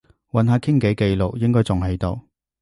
[0.31, 2.21] 揾下傾偈記錄，應該仲喺度